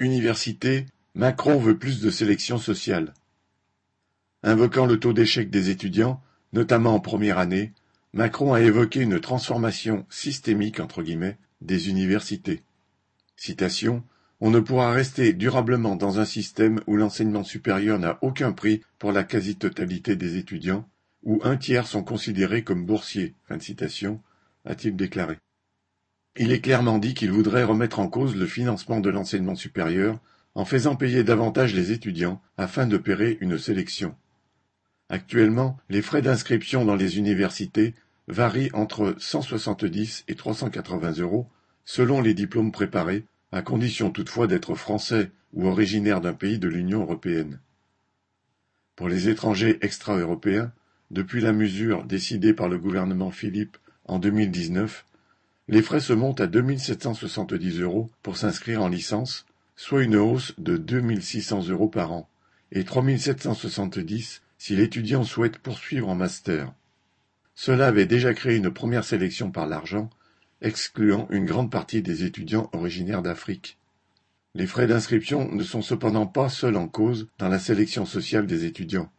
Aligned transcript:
Université, 0.00 0.86
Macron 1.16 1.58
veut 1.58 1.76
plus 1.76 2.00
de 2.00 2.10
sélection 2.10 2.58
sociale. 2.58 3.14
Invoquant 4.44 4.86
le 4.86 5.00
taux 5.00 5.12
d'échec 5.12 5.50
des 5.50 5.70
étudiants, 5.70 6.22
notamment 6.52 6.94
en 6.94 7.00
première 7.00 7.38
année, 7.38 7.72
Macron 8.12 8.52
a 8.52 8.60
évoqué 8.60 9.00
une 9.00 9.18
transformation 9.18 10.06
systémique 10.08 10.78
entre 10.78 11.02
guillemets 11.02 11.36
des 11.60 11.90
universités. 11.90 12.62
Citation 13.36 14.04
On 14.40 14.50
ne 14.50 14.60
pourra 14.60 14.92
rester 14.92 15.32
durablement 15.32 15.96
dans 15.96 16.20
un 16.20 16.24
système 16.24 16.80
où 16.86 16.96
l'enseignement 16.96 17.42
supérieur 17.42 17.98
n'a 17.98 18.18
aucun 18.22 18.52
prix 18.52 18.82
pour 19.00 19.10
la 19.10 19.24
quasi-totalité 19.24 20.14
des 20.14 20.36
étudiants, 20.36 20.88
où 21.24 21.40
un 21.42 21.56
tiers 21.56 21.88
sont 21.88 22.04
considérés 22.04 22.62
comme 22.62 22.86
boursiers. 22.86 23.34
Fin 23.48 23.56
de 23.56 23.62
citation, 23.62 24.22
a-t-il 24.64 24.94
déclaré. 24.94 25.38
Il 26.40 26.52
est 26.52 26.60
clairement 26.60 26.98
dit 26.98 27.14
qu'il 27.14 27.32
voudrait 27.32 27.64
remettre 27.64 27.98
en 27.98 28.06
cause 28.06 28.36
le 28.36 28.46
financement 28.46 29.00
de 29.00 29.10
l'enseignement 29.10 29.56
supérieur 29.56 30.20
en 30.54 30.64
faisant 30.64 30.94
payer 30.94 31.24
davantage 31.24 31.74
les 31.74 31.90
étudiants 31.90 32.40
afin 32.56 32.86
d'opérer 32.86 33.38
une 33.40 33.58
sélection. 33.58 34.14
Actuellement, 35.08 35.78
les 35.88 36.00
frais 36.00 36.22
d'inscription 36.22 36.84
dans 36.84 36.94
les 36.94 37.18
universités 37.18 37.94
varient 38.28 38.70
entre 38.72 39.16
170 39.18 40.26
et 40.28 40.36
380 40.36 41.14
euros 41.18 41.48
selon 41.84 42.20
les 42.20 42.34
diplômes 42.34 42.70
préparés, 42.70 43.24
à 43.50 43.62
condition 43.62 44.10
toutefois 44.10 44.46
d'être 44.46 44.76
français 44.76 45.32
ou 45.54 45.66
originaire 45.66 46.20
d'un 46.20 46.34
pays 46.34 46.60
de 46.60 46.68
l'Union 46.68 47.00
européenne. 47.00 47.58
Pour 48.94 49.08
les 49.08 49.28
étrangers 49.28 49.78
extra-européens, 49.80 50.70
depuis 51.10 51.40
la 51.40 51.52
mesure 51.52 52.04
décidée 52.04 52.52
par 52.52 52.68
le 52.68 52.78
gouvernement 52.78 53.30
Philippe 53.32 53.76
en 54.04 54.18
2019, 54.18 55.04
les 55.68 55.82
frais 55.82 56.00
se 56.00 56.14
montent 56.14 56.40
à 56.40 56.46
2 56.46 56.78
770 56.78 57.80
euros 57.80 58.10
pour 58.22 58.36
s'inscrire 58.36 58.82
en 58.82 58.88
licence, 58.88 59.44
soit 59.76 60.02
une 60.02 60.16
hausse 60.16 60.54
de 60.58 60.76
2 60.76 61.20
600 61.20 61.68
euros 61.68 61.88
par 61.88 62.12
an, 62.12 62.28
et 62.72 62.84
3 62.84 63.04
770 63.18 64.42
si 64.56 64.74
l'étudiant 64.76 65.24
souhaite 65.24 65.58
poursuivre 65.58 66.08
en 66.08 66.14
master. 66.14 66.72
Cela 67.54 67.88
avait 67.88 68.06
déjà 68.06 68.34
créé 68.34 68.56
une 68.56 68.70
première 68.70 69.04
sélection 69.04 69.50
par 69.50 69.66
l'argent, 69.66 70.10
excluant 70.62 71.28
une 71.30 71.44
grande 71.44 71.70
partie 71.70 72.02
des 72.02 72.24
étudiants 72.24 72.70
originaires 72.72 73.22
d'Afrique. 73.22 73.78
Les 74.54 74.66
frais 74.66 74.86
d'inscription 74.86 75.52
ne 75.52 75.62
sont 75.62 75.82
cependant 75.82 76.26
pas 76.26 76.48
seuls 76.48 76.76
en 76.76 76.88
cause 76.88 77.28
dans 77.38 77.48
la 77.48 77.58
sélection 77.58 78.06
sociale 78.06 78.46
des 78.46 78.64
étudiants. 78.64 79.10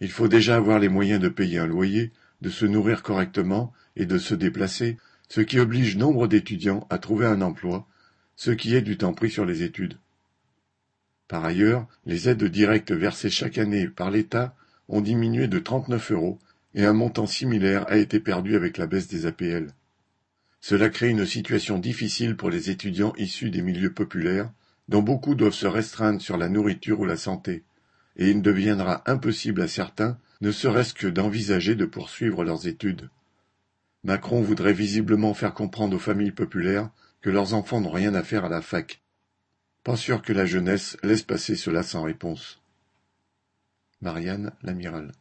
Il 0.00 0.10
faut 0.10 0.28
déjà 0.28 0.56
avoir 0.56 0.78
les 0.78 0.88
moyens 0.88 1.20
de 1.20 1.28
payer 1.28 1.58
un 1.58 1.66
loyer, 1.66 2.12
de 2.40 2.48
se 2.48 2.64
nourrir 2.64 3.02
correctement 3.02 3.72
et 3.96 4.06
de 4.06 4.16
se 4.16 4.34
déplacer, 4.34 4.96
ce 5.28 5.40
qui 5.40 5.58
oblige 5.58 5.96
nombre 5.96 6.26
d'étudiants 6.26 6.86
à 6.90 6.98
trouver 6.98 7.26
un 7.26 7.42
emploi, 7.42 7.86
ce 8.36 8.50
qui 8.50 8.74
est 8.74 8.82
du 8.82 8.96
temps 8.96 9.12
pris 9.12 9.30
sur 9.30 9.44
les 9.44 9.62
études. 9.62 9.98
Par 11.28 11.44
ailleurs, 11.44 11.86
les 12.06 12.28
aides 12.28 12.44
directes 12.44 12.92
versées 12.92 13.30
chaque 13.30 13.58
année 13.58 13.88
par 13.88 14.10
l'État 14.10 14.54
ont 14.88 15.02
diminué 15.02 15.48
de 15.48 15.58
39 15.58 16.12
euros 16.12 16.38
et 16.74 16.84
un 16.86 16.94
montant 16.94 17.26
similaire 17.26 17.84
a 17.88 17.96
été 17.96 18.20
perdu 18.20 18.56
avec 18.56 18.78
la 18.78 18.86
baisse 18.86 19.08
des 19.08 19.26
APL. 19.26 19.68
Cela 20.60 20.88
crée 20.88 21.10
une 21.10 21.26
situation 21.26 21.78
difficile 21.78 22.36
pour 22.36 22.50
les 22.50 22.70
étudiants 22.70 23.12
issus 23.16 23.50
des 23.50 23.62
milieux 23.62 23.92
populaires, 23.92 24.50
dont 24.88 25.02
beaucoup 25.02 25.34
doivent 25.34 25.52
se 25.52 25.66
restreindre 25.66 26.20
sur 26.20 26.36
la 26.36 26.48
nourriture 26.48 27.00
ou 27.00 27.04
la 27.04 27.16
santé, 27.16 27.62
et 28.16 28.30
il 28.30 28.42
deviendra 28.42 29.02
impossible 29.06 29.60
à 29.62 29.68
certains 29.68 30.18
ne 30.40 30.50
serait-ce 30.50 30.94
que 30.94 31.06
d'envisager 31.06 31.74
de 31.74 31.84
poursuivre 31.84 32.44
leurs 32.44 32.66
études. 32.66 33.08
Macron 34.04 34.40
voudrait 34.40 34.72
visiblement 34.72 35.34
faire 35.34 35.54
comprendre 35.54 35.96
aux 35.96 36.00
familles 36.00 36.32
populaires 36.32 36.90
que 37.20 37.30
leurs 37.30 37.54
enfants 37.54 37.80
n'ont 37.80 37.90
rien 37.90 38.14
à 38.14 38.22
faire 38.22 38.44
à 38.44 38.48
la 38.48 38.62
fac. 38.62 39.02
Pas 39.82 39.96
sûr 39.96 40.22
que 40.22 40.32
la 40.32 40.46
jeunesse 40.46 40.96
laisse 41.02 41.22
passer 41.22 41.56
cela 41.56 41.82
sans 41.82 42.02
réponse. 42.02 42.60
Marianne 44.00 44.52
Lamiral 44.62 45.12